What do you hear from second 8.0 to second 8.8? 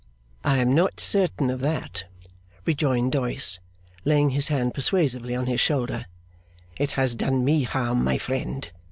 my friend.